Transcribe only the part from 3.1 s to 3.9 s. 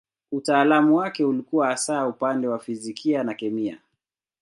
na kemia.